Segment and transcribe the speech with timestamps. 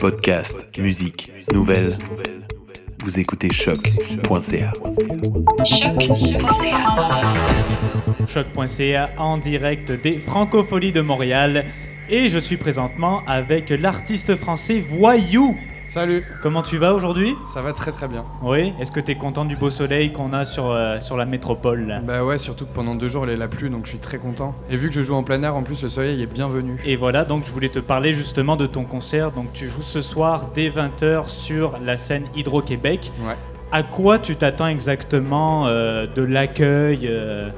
[0.00, 1.96] Podcast, musique, nouvelles.
[3.04, 4.72] Vous écoutez choc.ca.
[8.26, 11.64] Choc.ca en direct des Francopholies de Montréal.
[12.10, 15.56] Et je suis présentement avec l'artiste français Voyou.
[15.86, 17.36] Salut, Comment tu vas aujourd'hui?
[17.46, 18.24] Ça va très très bien.
[18.42, 18.72] Oui.
[18.80, 21.86] Est-ce que tu es content du beau soleil qu'on a sur, euh, sur la métropole
[21.86, 22.00] là?
[22.00, 24.54] Bah ouais, surtout que pendant deux jours il a plu donc je suis très content.
[24.68, 26.76] Et vu que je joue en plein air en plus le soleil est bienvenu.
[26.84, 29.30] Et voilà, donc je voulais te parler justement de ton concert.
[29.30, 33.12] Donc tu joues ce soir dès 20h sur la scène Hydro-Québec.
[33.24, 33.36] Ouais.
[33.70, 37.50] À quoi tu t'attends exactement euh, de l'accueil euh,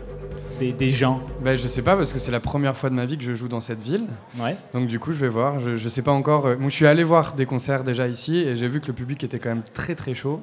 [0.59, 3.07] des, des gens Bah je sais pas parce que c'est la première fois de ma
[3.07, 4.05] vie que je joue dans cette ville.
[4.39, 4.57] Ouais.
[4.75, 6.47] Donc du coup je vais voir, je, je sais pas encore.
[6.47, 9.23] euh, je suis allé voir des concerts déjà ici et j'ai vu que le public
[9.25, 10.41] était quand même très très chaud.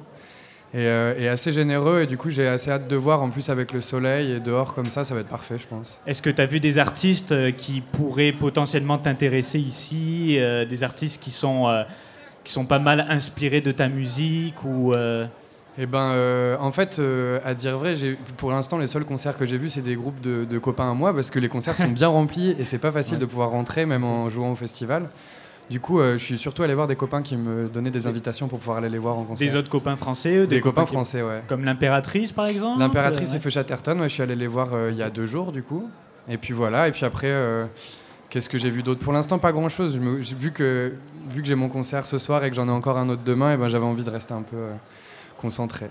[0.74, 3.48] Et, euh, et assez généreux et du coup j'ai assez hâte de voir en plus
[3.50, 6.00] avec le soleil et dehors comme ça ça va être parfait je pense.
[6.08, 10.82] Est-ce que tu as vu des artistes euh, qui pourraient potentiellement t'intéresser ici euh, Des
[10.82, 11.66] artistes qui sont,
[12.42, 14.92] qui sont pas mal inspirés de ta musique ou
[15.78, 17.94] Et ben, euh, en fait, euh, à dire vrai,
[18.38, 20.94] pour l'instant, les seuls concerts que j'ai vus, c'est des groupes de, de copains à
[20.94, 23.20] moi, parce que les concerts sont bien remplis et c'est pas facile Ouais.
[23.20, 25.10] de pouvoir rentrer, même en jouant au festival.
[25.68, 28.46] Du coup, euh, je suis surtout allé voir des copains qui me donnaient des invitations
[28.48, 29.46] pour pouvoir aller les voir en concert.
[29.46, 31.42] des autres copains français eux, Des copains qui- français, ouais.
[31.48, 34.96] Comme l'impératrice par exemple L'impératrice et Feu Chatterton, ouais, je suis allé les voir il
[34.96, 35.90] y a deux jours, du coup.
[36.28, 37.32] Et puis voilà, et puis après,
[38.30, 39.00] qu'est-ce que j'ai vu d'autre?
[39.00, 39.96] Pour l'instant, pas grand-chose.
[39.98, 40.92] Vu que,
[41.30, 43.52] vu que j'ai mon concert ce soir et que j'en ai encore un autre demain,
[43.52, 44.56] et ben, j'avais envie de rester un peu
[45.36, 45.86] concentré.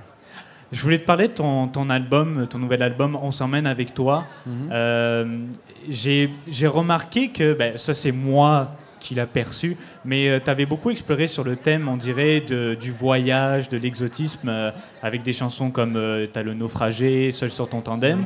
[0.71, 4.25] Je voulais te parler de ton, ton album, ton nouvel album On s'emmène avec toi.
[4.71, 5.45] Euh,
[5.89, 6.29] J'ai
[6.67, 11.43] remarqué que, ben, ça c'est moi qui l'a perçu, mais tu avais beaucoup exploré sur
[11.43, 14.71] le thème, on dirait, de- du voyage, de l'exotisme, euh,
[15.03, 18.19] avec des chansons comme euh, T'as le naufragé, Seul sur ton tandem.
[18.19, 18.25] Mhm.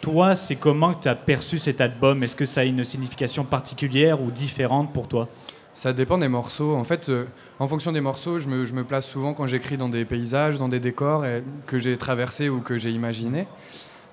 [0.00, 2.22] Toi, c'est comment que tu as perçu cet album?
[2.24, 5.28] Est-ce que ça a une signification particulière ou différente pour toi?
[5.76, 6.74] Ça dépend des morceaux.
[6.74, 7.24] En fait, euh,
[7.58, 10.56] en fonction des morceaux, je me, je me place souvent quand j'écris dans des paysages,
[10.56, 13.46] dans des décors et- que j'ai traversés ou que j'ai imaginés.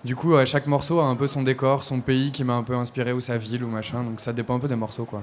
[0.03, 2.63] Du coup, euh, chaque morceau a un peu son décor, son pays qui m'a un
[2.63, 4.03] peu inspiré ou sa ville ou machin.
[4.03, 5.21] Donc ça dépend un peu des morceaux, quoi.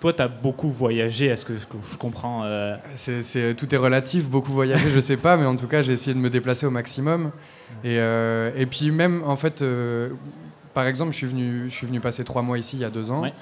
[0.00, 4.28] Toi, tu as beaucoup voyagé, est-ce que, je comprends euh, C'est, c'est- tout est relatif,
[4.28, 6.70] beaucoup voyager, je sais pas, mais en tout cas, j'ai essayé de me déplacer au
[6.70, 7.30] maximum.
[7.84, 10.10] Et, euh, et puis même, en fait, euh,
[10.76, 12.90] par exemple, je suis, venu, je suis venu passer trois mois ici il y a
[12.90, 13.22] deux ans.
[13.22, 13.32] Ouais.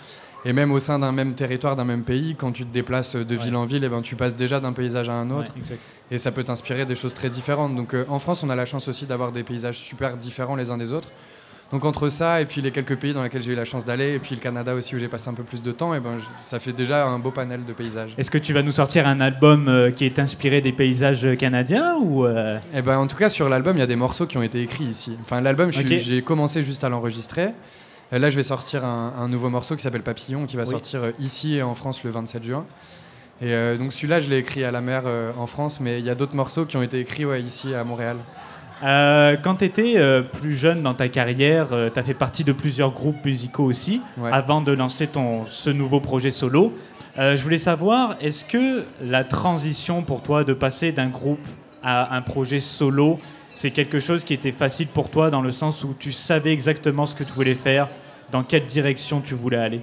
[0.45, 3.37] Et même au sein d'un même territoire, d'un même pays, quand tu te déplaces de
[3.37, 3.43] Ouais.
[3.43, 5.53] ville en ville, eh ben, tu passes déjà d'un paysage à un autre.
[5.57, 5.77] ouais.
[6.13, 7.75] Et ça peut t'inspirer des choses très différentes.
[7.75, 10.71] Donc euh, en France, on a la chance aussi d'avoir des paysages super différents les
[10.71, 11.09] uns des autres.
[11.73, 14.13] Donc entre ça et puis les quelques pays dans lesquels j'ai eu la chance d'aller,
[14.15, 16.19] et puis le Canada aussi où j'ai passé un peu plus de temps, et ben,
[16.21, 18.15] je- ça fait déjà un beau panel de paysages.
[18.17, 21.97] Est-ce que tu vas nous sortir un album euh, qui est inspiré des paysages canadiens
[21.97, 24.39] ou euh, Et ben, en tout cas, sur l'album, il y a des morceaux qui
[24.39, 25.17] ont été écrits ici.
[25.23, 27.49] Enfin, l'album, j'ai commencé juste à l'enregistrer.
[28.13, 30.69] Et là, je vais sortir un, un nouveau morceau qui s'appelle Papillon, qui va Oui.
[30.71, 32.65] sortir euh, ici et en France le 27 juin.
[33.43, 36.05] Et euh, donc celui-là, je l'ai écrit à la mer euh, en France, mais il
[36.05, 38.19] y a d'autres morceaux qui ont été écrits ouais, ici à Montréal.
[38.83, 39.97] Euh, quand tu étais
[40.41, 44.31] plus jeune dans ta carrière, tu as fait partie de plusieurs groupes musicaux aussi, Ouais.
[44.33, 46.73] avant de lancer ton, ce nouveau projet solo.
[47.19, 51.47] Euh, je voulais savoir, est-ce que la transition pour toi de passer d'un groupe
[51.83, 53.21] à un projet solo,
[53.55, 57.07] c'est quelque chose qui était facile pour toi dans le sens où tu savais exactement
[57.07, 57.89] ce que tu voulais faire,
[58.33, 59.81] dans quelle direction tu voulais aller?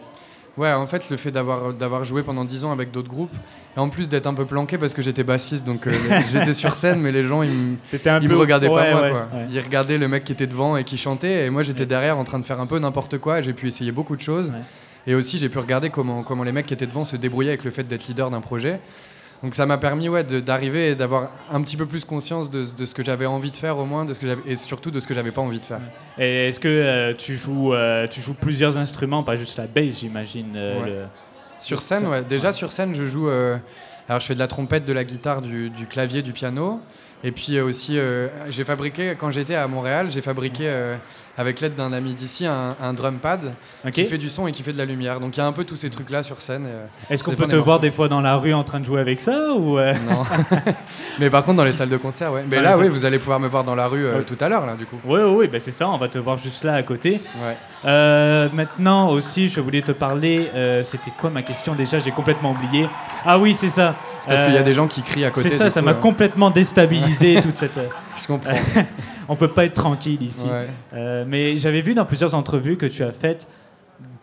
[0.57, 3.33] Ouais, en fait, le fait d'avoir d'avoir joué pendant 10 ans avec d'autres groupes,
[3.77, 5.91] et en plus d'être un peu planqué parce que j'étais bassiste, donc euh,
[6.31, 7.77] j'étais sur scène, mais les gens, ils
[8.21, 9.01] ils me regardaient pas moi.
[9.01, 9.29] ouais, quoi.
[9.33, 9.47] ouais.
[9.49, 12.25] Ils regardaient le mec qui était devant et qui chantait, et moi j'étais derrière en
[12.25, 13.39] train de faire un peu n'importe quoi.
[13.39, 14.51] et J'ai pu essayer beaucoup de choses.
[15.07, 17.63] Et aussi, j'ai pu regarder comment, comment les mecs qui étaient devant se débrouillaient avec
[17.63, 18.79] le fait d'être leader d'un projet.
[19.43, 22.85] Donc ça m'a permis ouais, d'arriver et d'avoir un petit peu plus conscience de, de
[22.85, 25.07] ce que j'avais envie de faire au moins, de ce que et surtout de ce
[25.07, 25.79] que j'avais pas envie de faire.
[26.19, 29.99] Et est-ce que euh, tu, joues, euh, tu joues plusieurs instruments, pas juste la bass,
[29.99, 30.89] j'imagine euh, Ouais.
[30.89, 31.05] le-
[31.57, 32.23] Sur scène, ouais.
[32.23, 33.29] Déjà sur scène, je joue.
[33.29, 36.79] alors je fais de la trompette, de la guitare, du, du clavier, du piano.
[37.23, 40.95] Et puis euh, aussi, euh, j'ai fabriqué, quand j'étais à Montréal, j'ai fabriqué euh,
[41.37, 43.53] avec l'aide d'un ami d'ici un, un drum pad
[43.91, 45.19] qui fait du son et qui fait de la lumière.
[45.19, 46.67] Donc il y a un peu tous ces trucs-là sur scène.
[47.09, 49.21] Est-ce qu'on peut te voir des fois dans la rue en train de jouer avec
[49.21, 50.23] ça ou Non.
[51.19, 52.43] Mais par contre, dans les salles de concert, ouais.
[52.47, 54.23] Mais Dans là, oui, vous allez pouvoir me voir dans la rue Ouais.
[54.23, 54.97] tout à l'heure, là, du coup.
[55.05, 57.21] Oui, oui, oui, bah c'est ça, on va te voir juste là à côté.
[57.43, 57.55] Ouais.
[57.85, 61.99] Euh, maintenant aussi, je voulais te parler, euh, c'était quoi ma question déjà?
[61.99, 62.87] J'ai complètement oublié.
[63.25, 63.95] Ah oui, c'est ça.
[64.19, 65.49] C'est parce qu'il y a des gens qui crient à côté.
[65.49, 67.10] C'est ça, ça m'a euh, complètement déstabilisé
[67.41, 67.77] toute cette...
[67.77, 67.87] euh,
[68.21, 68.51] Je comprends.
[69.29, 70.45] on peut pas être tranquille ici.
[70.45, 70.67] Ouais.
[70.93, 73.47] Euh, mais j'avais vu dans plusieurs entrevues que tu as faites,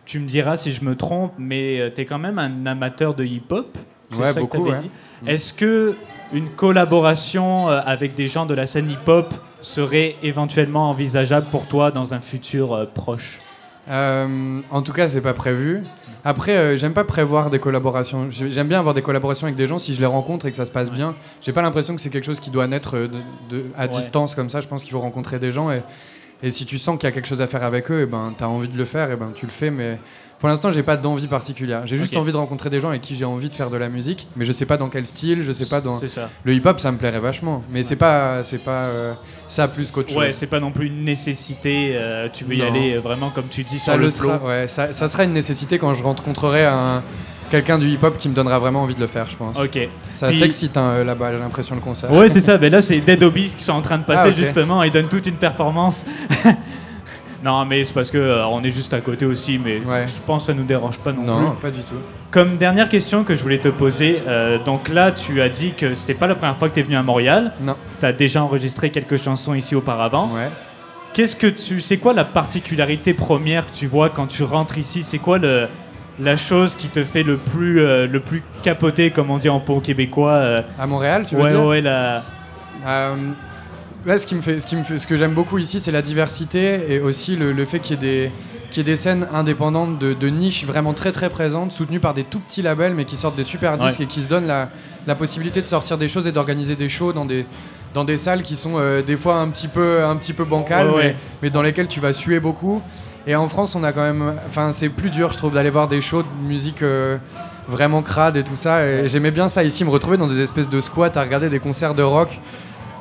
[0.05, 3.23] tu me diras si je me trompe, mais tu es quand même un amateur de
[3.23, 3.77] hip-hop.
[4.17, 4.77] Ouais, ça beaucoup, ouais.
[5.21, 5.27] Mm.
[5.27, 5.95] Est-ce que
[6.33, 11.91] une collaboration euh, avec des gens de la scène hip-hop serait éventuellement envisageable pour toi
[11.91, 13.39] dans un futur euh, proche?
[13.89, 15.83] Euh, en tout cas, c'est pas prévu.
[16.23, 18.27] Après, euh, j'aime pas prévoir des collaborations.
[18.29, 20.57] J'ai- J'aime bien avoir des collaborations avec des gens si je les rencontre et que
[20.57, 21.15] ça se passe bien.
[21.41, 23.19] J'ai pas l'impression que c'est quelque chose qui doit naître euh, de,
[23.49, 23.87] de- à Ouais.
[23.87, 24.61] distance comme ça.
[24.61, 25.81] Je pense qu'il faut rencontrer des gens et,
[26.43, 28.33] et si tu sens qu'il y a quelque chose à faire avec eux, et ben
[28.37, 29.71] t'as envie de le faire, et ben tu le fais.
[29.71, 29.97] Mais
[30.39, 31.81] pour l'instant, j'ai pas d'envie particulière.
[31.85, 33.89] J'ai juste envie de rencontrer des gens avec qui j'ai envie de faire de la
[33.89, 35.99] musique, mais je sais pas dans quel style, je sais pas dans.
[35.99, 36.29] C'est ça.
[36.43, 39.13] Le hip-hop, ça me plairait vachement, mais c'est pas, c'est pas euh,
[39.47, 40.35] ça plus qu'autre Ouais, chose.
[40.35, 41.91] c'est pas non plus une nécessité.
[41.95, 44.27] euh, tu veux y aller euh, vraiment comme tu dis Ça sur le, flow.
[44.29, 47.03] sera, ouais, ça, ça sera une nécessité quand je rencontrerai un
[47.51, 49.59] quelqu'un du hip-hop qui me donnera vraiment envie de le faire, je pense.
[49.59, 49.79] Ok.
[50.11, 52.11] Ça Puis- s'excite hein, là-bas, j'ai l'impression le concert.
[52.13, 52.57] Ouais, c'est ça.
[52.59, 54.83] Ben là, c'est Dead Obies qui sont en train de passer Ah, justement.
[54.83, 56.05] Ils donnent toute une performance.
[57.43, 59.59] non, mais c'est parce que euh, on est juste à côté aussi.
[59.63, 60.05] Mais Ouais.
[60.07, 61.61] je pense que ça nous dérange pas non, Non, plus.
[61.61, 61.95] pas du tout.
[62.31, 65.95] Comme dernière question que je voulais te poser, euh, donc là, tu as dit que
[65.95, 67.53] c'était pas la première fois que tu es venu à Montréal.
[67.61, 67.75] Non.
[67.99, 70.29] Tu as déjà enregistré quelques chansons ici auparavant.
[70.33, 70.49] Ouais.
[71.13, 75.01] Qu'est-ce que tu, c'est quoi la particularité première que tu vois quand tu rentres ici?
[75.01, 75.67] C'est quoi le,
[76.19, 79.59] la chose qui te fait le plus, euh, le plus capoter, comme on dit en
[79.59, 81.63] pot québécois euh, À Montréal, tu veux Ouais, dire?
[81.65, 82.21] ouais, la...
[82.85, 83.15] Euh,
[84.07, 85.91] ouais, ce, qui me fait, ce, qui me fait, ce que j'aime beaucoup ici, c'est
[85.91, 88.31] la diversité et aussi le, le fait qu'il y, ait des-
[88.71, 92.13] qu'il y ait des scènes indépendantes de, de niche vraiment très très présentes, soutenues par
[92.13, 94.05] des tout petits labels mais qui sortent des super disques Ouais.
[94.05, 94.69] et qui se donnent la,
[95.07, 97.45] la possibilité de sortir des choses et d'organiser des shows dans des,
[97.95, 100.89] dans des salles qui sont euh, des fois un petit peu, un petit peu bancales,
[100.89, 101.03] Ouais, ouais.
[101.07, 102.81] Mais, mais dans lesquelles tu vas suer beaucoup.
[103.27, 104.33] Et en France, on a quand même.
[104.47, 107.17] Enfin, c'est plus dur, je trouve, d'aller voir des shows de musique euh,
[107.67, 108.85] vraiment crade et tout ça.
[108.85, 111.59] Et j'aimais bien ça ici, me retrouver dans des espèces de squats à regarder des
[111.59, 112.39] concerts de rock.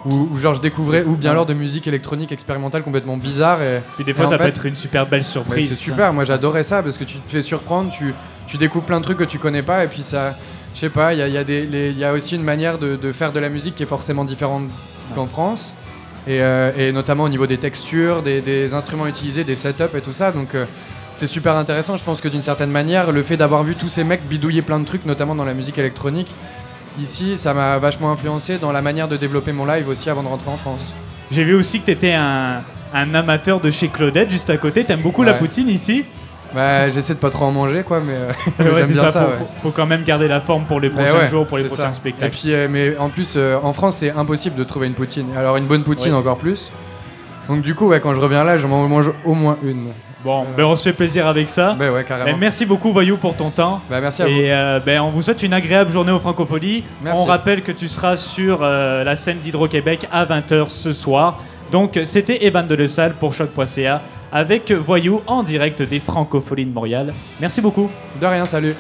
[0.07, 3.61] Où, où genre je découvrais, ou bien alors de musique électronique expérimentale complètement bizarre.
[3.63, 5.69] Et, Puis des fois, Et ça peut être une super belle surprise.
[5.69, 8.15] c'est super, moi j'adorais ça parce que tu te fais surprendre, tu,
[8.47, 10.37] tu découvres plein de trucs que tu connais pas et puis ça,
[10.75, 11.43] je sais pas, il y a, il y a
[11.91, 14.65] y a aussi une manière de, de faire de la musique qui est forcément différente
[15.15, 15.75] qu'en France
[16.29, 20.01] et, euh, et notamment au niveau des textures, des, des instruments utilisés, des setups et
[20.01, 20.31] tout ça.
[20.31, 20.65] Donc euh,
[21.11, 21.97] c'était super intéressant.
[21.97, 24.79] Je pense que d'une certaine manière, le fait d'avoir vu tous ces mecs bidouiller plein
[24.79, 26.33] de trucs, notamment dans la musique électronique,
[27.01, 30.29] ici, ça m'a vachement influencé dans la manière de développer mon live aussi avant de
[30.29, 30.93] rentrer en France.
[31.31, 32.63] J'ai vu aussi que tu étais un,
[32.95, 34.85] un amateur de chez Claudette, juste à côté.
[34.85, 35.39] T'aimes beaucoup la Ouais.
[35.39, 36.05] poutine ici?
[36.55, 39.09] Bah, j'essaie de pas trop en manger, quoi, mais, euh, mais Ouais, j'aime c'est bien
[39.13, 39.37] ça, faut, ouais.
[39.39, 41.65] faut- faut quand même garder la forme pour les Mais prochains ouais, jours, pour les
[41.65, 41.93] c'est prochains ça.
[41.93, 42.35] spectacles.
[42.35, 45.27] Et puis, euh, mais en plus, euh, en France, c'est impossible de trouver une poutine.
[45.37, 46.19] Alors, une bonne poutine, Ouais.
[46.19, 46.73] encore plus.
[47.51, 49.89] Donc, du coup, ouais, quand je reviens là, je m'en mange au moins une.
[50.25, 51.77] Bon, ben on se fait plaisir avec ça.
[51.79, 52.31] Ouais, carrément.
[52.33, 53.81] Ben, merci beaucoup, Voyou, pour ton temps.
[53.89, 54.33] Merci à vous.
[54.33, 56.83] Et euh, ben, on vous souhaite une agréable journée au Francofolie.
[57.03, 57.21] Merci.
[57.21, 61.41] On rappelle que tu seras sur euh, la scène d'Hydro-Québec à 20h ce soir.
[61.71, 66.73] Donc, c'était Evan de Le Salle pour choc.ca avec Voyou en direct des Francopholies de
[66.73, 67.15] Montréal.
[67.41, 67.91] Merci beaucoup.
[68.21, 68.75] De rien, salut.